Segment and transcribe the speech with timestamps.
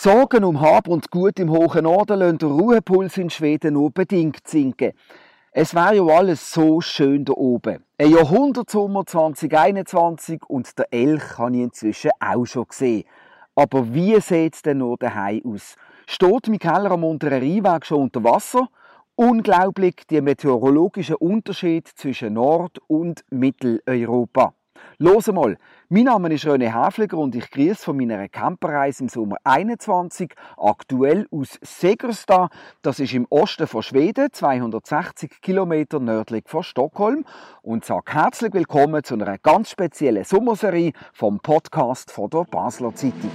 [0.00, 4.46] Sorgen um Hab und Gut im hohen Norden lassen den Ruhepuls in Schweden nur bedingt
[4.46, 4.92] sinken.
[5.50, 7.84] Es wäre ja alles so schön da oben.
[7.98, 13.06] Ein Jahrhundertsommer 2021 und der Elch habe ich inzwischen auch schon gesehen.
[13.56, 15.74] Aber wie sieht es denn nur daheim aus?
[16.06, 18.68] Steht mein Keller am unteren Rheinweg schon unter Wasser?
[19.16, 24.54] Unglaublich die meteorologischen Unterschiede zwischen Nord- und Mitteleuropa.
[24.98, 25.56] Los mal,
[25.90, 31.26] mein Name ist René Häfliger und ich grüße von meiner Camperreise im Sommer 21, aktuell
[31.30, 32.50] aus Segersta.
[32.82, 37.24] Das ist im Osten von Schweden, 260 Kilometer nördlich von Stockholm.
[37.62, 43.30] Und sage herzlich willkommen zu einer ganz speziellen Sommerserie vom Podcast von der Basler Zeitung.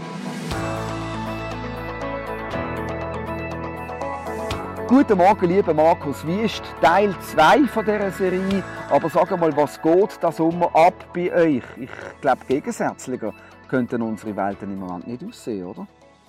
[4.96, 8.64] Guten Morgen, lieber Markus Wiest, Teil 2 von dieser Serie.
[8.92, 11.64] Aber sag mal, was geht da Sommer ab bei euch?
[11.78, 11.90] Ich
[12.22, 13.34] glaube, gegensätzlicher
[13.68, 15.88] könnten unsere Welten im Moment nicht aussehen, oder?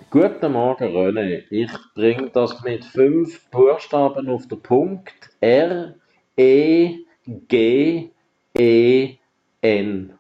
[0.08, 1.42] Guten Morgen, René.
[1.50, 5.12] Ich bringe das mit fünf Buchstaben auf den Punkt.
[5.42, 5.96] R,
[6.34, 8.12] E, G,
[8.56, 9.14] E,
[9.60, 10.18] N.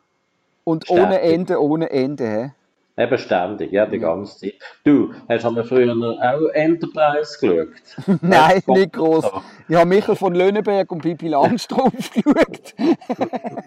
[0.64, 2.52] Und ohne Ende, ohne Ende, hä?
[2.96, 4.54] Eben ständig, ja, die ganze Zeit.
[4.84, 8.20] Du, hast du früher auch Enterprise geschaut?
[8.22, 9.24] Nein, nicht groß.
[9.68, 12.74] Ich habe Michael von Löhneberg und Pipi Langstrumpf geschaut.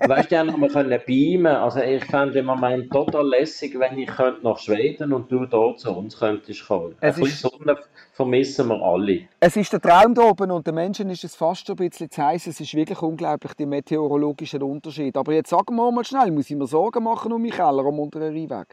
[0.08, 1.48] weißt du, ja, wir können beamen.
[1.58, 4.09] Also ich fände im Moment total lässig, wenn ich
[4.44, 6.95] nach Schweden und du hier zu uns könntest kommen.
[7.02, 7.78] Es Ein ist, Sonne
[8.14, 9.28] vermissen wir alle.
[9.42, 12.09] Es ist der Traum da oben und den Menschen ist es fast schon ein bisschen
[12.09, 12.48] zu heiß.
[12.48, 15.20] Es ist wirklich unglaublich, die meteorologischen Unterschiede.
[15.20, 18.00] Aber jetzt sagen wir mal schnell, muss ich mir Sorgen machen um meinen Keller am
[18.00, 18.67] unteren Rheinweg?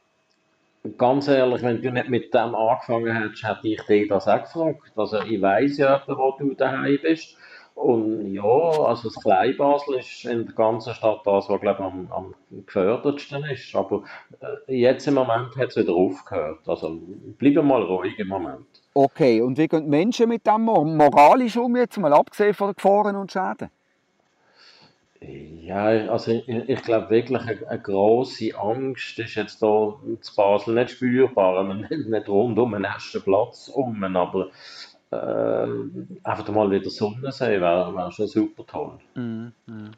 [0.98, 4.92] Ganz ehrlich, wenn du nicht mit dem angefangen hättest, hätte ich dich das auch gefragt.
[4.96, 7.36] Also ich weiss ja, wo du daheim bist.
[7.74, 12.08] Und ja, also das Kleinbasel ist in der ganzen Stadt das, was glaube ich, am,
[12.12, 13.74] am gefördertsten ist.
[13.74, 14.04] Aber
[14.68, 16.60] äh, jetzt im Moment hat es wieder aufgehört.
[16.66, 17.00] Also
[17.38, 18.66] bleib mal ruhig im Moment.
[18.94, 22.76] Okay, und wie gehen die Menschen mit dem moralisch um, jetzt mal abgesehen von den
[22.76, 23.70] Gefahren und Schäden?
[25.60, 30.74] Ja, also ich, ich glaube wirklich, eine, eine grosse Angst ist jetzt hier in Basel
[30.74, 31.64] nicht spürbar.
[31.74, 34.50] Nicht, nicht rund um den ersten Platz um, aber
[35.10, 35.66] äh,
[36.22, 38.98] einfach mal wieder Sonne sehen wäre wär schon super toll.
[39.14, 39.90] Mm, mm.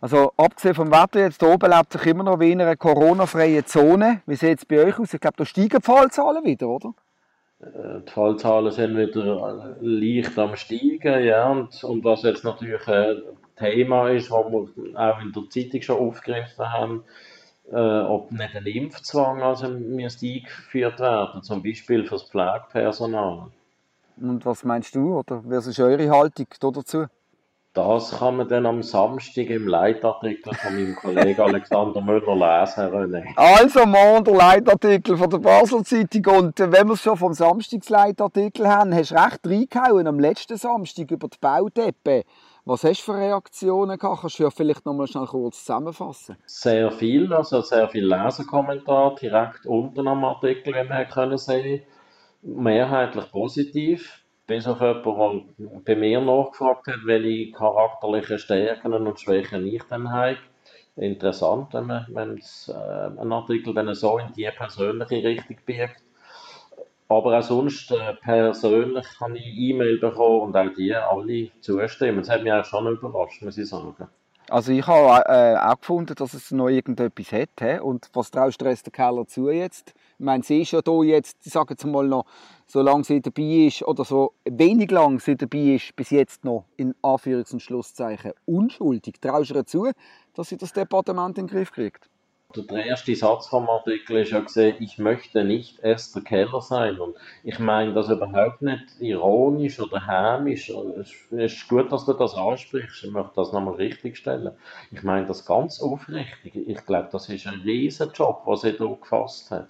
[0.00, 4.22] Also abgesehen vom Wetter, jetzt oben lebt sich immer noch wie in einer Corona-freien Zone.
[4.26, 5.14] Wie sieht es bei euch aus?
[5.14, 6.94] Ich glaube, da steigen die Fallzahlen wieder, oder?
[7.60, 13.16] Äh, die Fallzahlen sind wieder leicht am steigen, ja, und, und was jetzt natürlich äh,
[13.56, 17.04] Thema ist, das wir auch in der Zeitung schon aufgegriffen haben,
[17.70, 23.48] äh, ob nicht ein Impfzwang also müsste eingeführt werden, zum Beispiel für das Pflegepersonal.
[24.20, 27.06] Und was meinst du, oder was ist eure Haltung dazu?
[27.78, 33.36] Das kann man dann am Samstag im Leitartikel von meinem Kollegen Alexander Müller lesen, René.
[33.36, 36.26] Also morgen der Leitartikel von der Basel Zeitung.
[36.34, 41.08] Und wenn wir es schon vom Samstagsleitartikel haben, hast du recht reingehauen am letzten Samstag
[41.12, 42.24] über die Baudeppe.
[42.64, 44.22] Was hast du für Reaktionen gehabt?
[44.22, 46.36] Kannst du ja vielleicht noch mal schnell kurz zusammenfassen?
[46.46, 51.82] Sehr viel, also sehr viel Leserkommentar direkt unter dem Artikel, wie man können sehen.
[52.42, 54.24] Mehrheitlich positiv.
[54.48, 60.10] Bis auf jemanden, der bei mir nachgefragt hat, welche charakterlichen Stärken und Schwächen ich dann
[60.10, 60.38] habe.
[60.96, 66.02] Interessant, wenn man wenn äh, ein Artikel dann so in die persönliche Richtung biegt.
[67.10, 72.20] Aber auch sonst äh, persönlich habe ich E-Mail bekommen und auch die alle zustimmen.
[72.20, 74.08] Das hat mich auch schon überrascht, muss ich sagen.
[74.48, 77.50] Also ich habe äh, auch gefunden, dass es noch irgendetwas hat.
[77.60, 77.80] He?
[77.80, 79.92] Und was traust du der Keller zu jetzt?
[80.18, 82.24] Ich meine, sie ist ja hier jetzt, ich sage jetzt mal noch,
[82.66, 86.92] solange sie dabei ist, oder so wenig lang sie dabei ist, bis jetzt noch in
[87.02, 89.20] Anführungs- und Schlusszeichen unschuldig.
[89.20, 89.92] Traust du ihr zu,
[90.34, 92.10] dass sie das Departement in den Griff kriegt?
[92.56, 96.98] der erste Satz vom Artikel ist ja gesehen, ich möchte nicht Esther Keller sein.
[96.98, 97.14] Und
[97.44, 100.70] ich meine das überhaupt nicht ironisch oder hämisch.
[100.70, 103.04] Es ist gut, dass du das ansprichst.
[103.04, 104.50] Ich möchte das nochmal richtig stellen.
[104.90, 106.56] Ich meine das ganz aufrichtig.
[106.56, 109.68] Ich glaube, das ist ein riesen Job, was sie hier gefasst hat.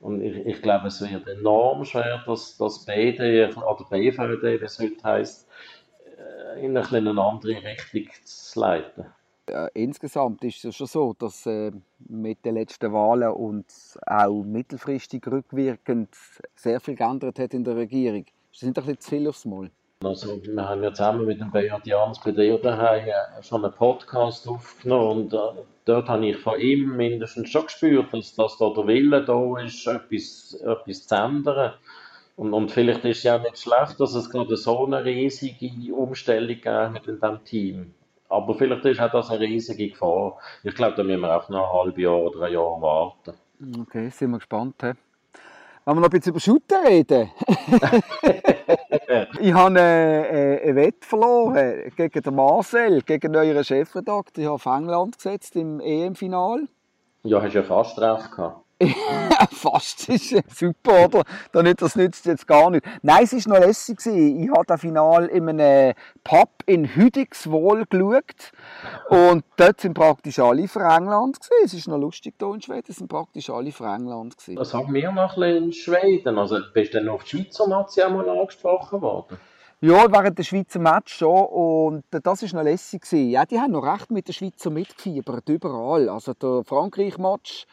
[0.00, 4.78] Und ich, ich glaube, es wird enorm schwer, dass das BD oder BVD, wie es
[4.78, 5.48] heute heisst,
[6.18, 9.06] äh, in eine andere Richtung zu leiten
[9.74, 11.70] insgesamt ist es schon so, dass äh,
[12.08, 13.66] mit den letzten Wahlen und
[14.06, 16.08] auch mittelfristig rückwirkend
[16.54, 18.24] sehr viel geändert hat in der Regierung.
[18.50, 19.70] Das sind ein bisschen zu viel aufs Mal.
[20.04, 23.72] Also, wir haben ja zusammen mit dem Beat Jans bei dir daheim äh, schon einen
[23.72, 28.68] Podcast aufgenommen und äh, dort habe ich von ihm mindestens schon gespürt, dass, dass da
[28.74, 31.72] der Wille da ist, etwas, etwas zu ändern.
[32.36, 36.48] Und, und vielleicht ist es ja nicht schlecht, dass es gerade so eine riesige Umstellung
[36.48, 37.94] gegeben hat in diesem Team.
[38.28, 40.38] Aber vielleicht ist auch das eine riesige Gefahr.
[40.62, 43.32] Ich glaube, da müssen wir auch noch ein halbes Jahr oder ein Jahr warten.
[43.80, 44.74] Okay, sind wir gespannt.
[44.82, 44.92] He?
[45.86, 47.30] Wenn wir noch ein bisschen über Shooter reden.
[49.40, 54.42] ich habe äh, äh, Wette verloren gegen den Marcel, gegen euren Chefredakteur.
[54.42, 56.66] Ich habe auf England gesetzt im EM-Final.
[57.22, 58.65] Ja, hast du ja fast drauf gehabt.
[59.52, 61.24] Fast ist super, oder?
[61.74, 62.84] Das nützt jetzt gar nicht.
[63.02, 63.98] Nein, es war noch lässig.
[64.04, 68.52] Ich habe das Final in einem Pub in Hüdigswohl geschaut.
[69.08, 71.38] Und dort sind praktisch alle für England.
[71.64, 74.36] Es ist noch lustig hier in Schweden, es sind praktisch alle für England.
[74.56, 76.38] Was haben wir noch ein in Schweden?
[76.38, 79.38] Also bist du dann auf die Schweizer Nazi einmal angesprochen worden?
[79.80, 81.46] Ja, während der Schweizer Match schon.
[81.46, 83.02] Und das war noch lässig.
[83.12, 86.10] Ja, die haben noch recht mit der Schweizer mitgefiebert, überall.
[86.10, 87.66] Also der Frankreich-Match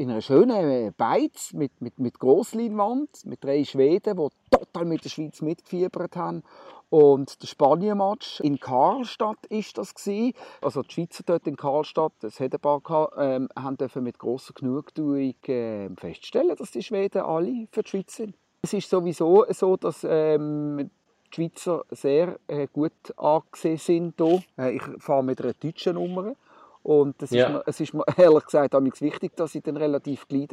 [0.00, 5.10] in einer schönen Beiz mit, mit, mit Grossleinwand, mit drei Schweden, die total mit der
[5.10, 6.42] Schweiz mitgefiebert haben.
[6.88, 10.32] Und der Spanien-Match in Karlstadt ist das gewesen.
[10.62, 14.54] Also die Schweizer dort in Karlstadt, das hat ein paar ähm, haben dürfen mit grosser
[14.54, 18.34] Genugtuung äh, feststellen, dass die Schweden alle für die Schweiz sind.
[18.62, 20.90] Es ist sowieso so, dass ähm,
[21.30, 24.42] die Schweizer sehr äh, gut angesehen sind hier.
[24.56, 26.34] Äh, ich fahre mit einer deutschen Nummer.
[26.82, 27.46] Und es, ja.
[27.46, 30.48] ist mir, es ist mir ehrlich gesagt wichtig, dass ich dann relativ gleich,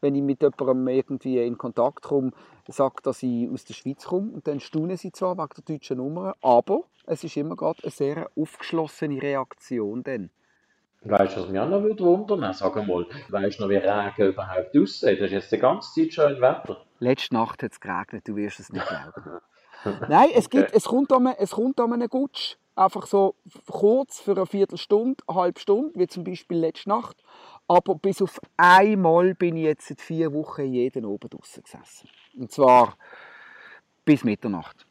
[0.00, 2.32] wenn ich mit jemandem irgendwie in Kontakt komme,
[2.68, 4.30] sage, dass ich aus der Schweiz komme.
[4.30, 7.90] Und dann staunen sie zwar wegen der deutschen Nummer, aber es ist immer gerade eine
[7.90, 10.02] sehr aufgeschlossene Reaktion.
[10.02, 10.30] Dann.
[11.02, 14.76] Weißt du, was mich auch noch wundern Sag mal, weißt du noch, wie Regen überhaupt
[14.76, 15.18] aussieht?
[15.18, 16.84] Das ist jetzt die ganze Zeit schön Wetter.
[16.98, 19.40] Letzte Nacht hat es geregnet, du wirst es nicht glauben.
[20.10, 23.34] Nein, es, gibt, es kommt um, es kommt um einen Gutsch einfach so
[23.70, 27.22] kurz für eine Viertelstunde, eine halbe Stunde, wie zum Beispiel letzte Nacht.
[27.68, 32.08] Aber bis auf einmal bin ich jetzt seit vier Wochen jeden oben draußen gesessen.
[32.36, 32.96] Und zwar
[34.04, 34.86] bis Mitternacht.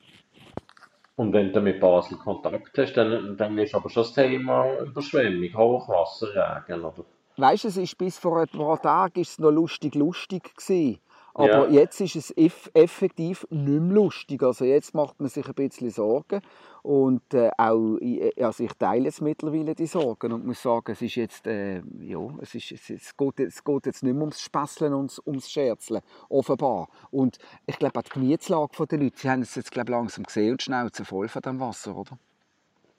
[1.16, 5.54] Und wenn du mit Basel Kontakt hast, dann, dann ist aber schon das Thema Überschwemmung,
[5.54, 7.04] Hochwasser, Regen, oder?
[7.36, 11.00] Weißt du, es ist bis vor ein paar Tagen ist es noch lustig, lustig gewesen.
[11.40, 11.82] Aber ja.
[11.82, 12.34] jetzt ist es
[12.74, 14.44] effektiv nicht mehr lustig.
[14.44, 16.42] Also jetzt macht man sich ein bisschen Sorgen.
[16.82, 21.02] Und äh, auch, äh, also ich teile jetzt mittlerweile die Sorgen und muss sagen, es
[21.02, 24.42] ist jetzt, äh, ja, es, ist, es, es, geht, es geht jetzt nicht mehr ums
[24.42, 26.90] Spässeln und ums Scherzeln, offenbar.
[27.12, 30.52] Und ich glaube auch die Gemütslage der Leute, sie haben es jetzt glaube langsam gesehen
[30.52, 32.18] und Schnauze voll von dem Wasser, oder?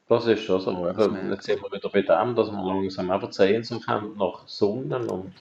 [0.08, 0.88] Das ist schon so.
[0.88, 5.32] Jetzt sind wir wieder bei dem, dass wir langsam einfach Sehnsucht haben nach Sonne und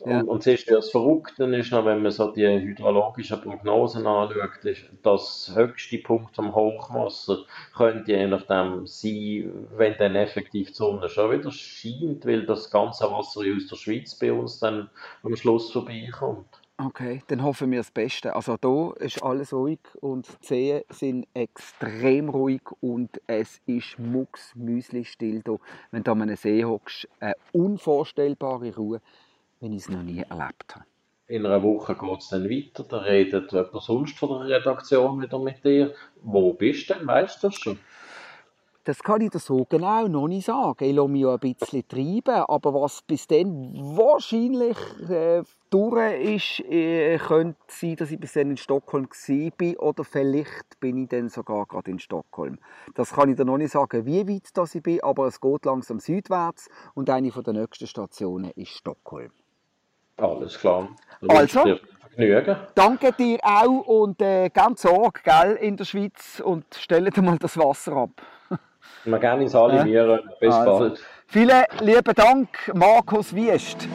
[0.00, 0.20] ja.
[0.20, 4.64] Und, und siehst du, das Verrückte ist noch, wenn man so die hydrologischen Prognosen anschaut,
[4.64, 7.44] ist das höchste Punkt am Hochwasser
[7.76, 13.04] könnte je nachdem sein, wenn dann effektiv die Sonne schon wieder scheint, weil das ganze
[13.04, 14.90] Wasser aus der Schweiz bei uns dann
[15.22, 16.46] am Schluss vorbeikommt.
[16.76, 18.34] Okay, dann hoffen wir das Beste.
[18.34, 25.04] Also hier ist alles ruhig und die Seen sind extrem ruhig und es ist mucksmüsli
[25.04, 25.60] still hier.
[25.92, 29.00] Wenn du an einem See hockst, eine unvorstellbare Ruhe
[29.64, 30.84] wenn ich es noch nie erlebt habe.
[31.26, 35.38] In einer Woche geht es dann weiter, da redet jemand sonst von der Redaktion wieder
[35.38, 35.94] mit dir.
[36.22, 37.78] Wo bist du denn, weißt du das schon?
[38.86, 40.84] Das kann ich dir so genau noch nicht sagen.
[40.84, 44.76] Ich lasse mich ja ein bisschen treiben, aber was bis dann wahrscheinlich
[45.08, 50.78] äh, durch ist, äh, könnte sein, dass ich bis dann in Stockholm war oder vielleicht
[50.80, 52.58] bin ich dann sogar gerade in Stockholm.
[52.94, 55.64] Das kann ich dir noch nicht sagen, wie weit das ich bin, aber es geht
[55.64, 59.30] langsam südwärts und eine der nächsten Stationen ist Stockholm.
[60.16, 60.88] Alles klar.
[61.28, 61.64] also,
[62.16, 62.56] Vergnügen.
[62.74, 67.38] danke dir auch und äh, ganz Sorge gell, in der Schweiz und stell dir mal
[67.38, 68.10] das Wasser ab.
[69.04, 70.20] Wir gerne ins animieren.
[70.22, 70.36] Ja.
[70.40, 70.78] Bis also.
[70.78, 71.04] bald.
[71.26, 73.88] Vielen lieben Dank, Markus Wiest.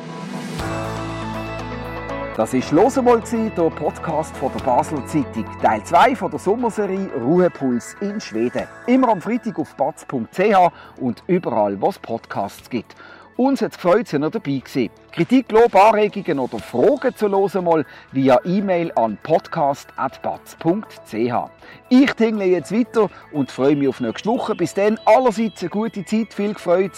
[2.39, 3.21] Das war «Hören mal»,
[3.57, 8.65] der Podcast von der Basler Zeitung, Teil 2 von der Sommerserie «Ruhepuls in Schweden».
[8.87, 10.71] Immer am Freitag auf batz.ch
[11.01, 12.95] und überall, wo es Podcasts gibt.
[13.39, 14.89] Uns hat es gefreut, dass ihr noch dabei gewesen.
[15.13, 21.49] Kritik, Lob, Anregungen oder Fragen zu hören mal via E-Mail an podcast.batz.ch.
[21.87, 24.55] Ich tingle jetzt weiter und freue mich auf nächste Woche.
[24.55, 26.91] Bis dann allerseits eine gute Zeit, viel Freude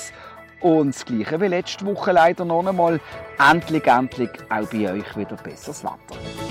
[0.62, 3.00] und das Gleiche wie letzte Woche leider noch einmal.
[3.38, 6.51] Endlich, endlich auch bei euch wieder besseres Wetter.